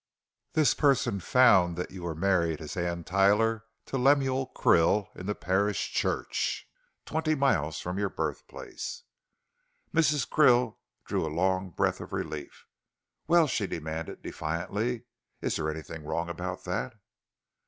[0.53, 5.35] This person found that you were married as Anne Tyler to Lemuel Krill in the
[5.35, 6.67] parish church,
[7.05, 9.03] twenty miles from your birthplace."
[9.93, 10.27] Mrs.
[10.27, 12.65] Krill drew a long breath of relief.
[13.27, 15.03] "Well?" she demanded defiantly,
[15.39, 16.95] "is there anything wrong about that?"